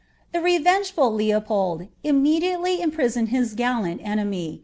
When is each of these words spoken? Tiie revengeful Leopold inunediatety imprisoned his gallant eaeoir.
Tiie 0.33 0.43
revengeful 0.43 1.13
Leopold 1.13 1.87
inunediatety 2.03 2.79
imprisoned 2.79 3.29
his 3.29 3.53
gallant 3.53 4.01
eaeoir. 4.01 4.59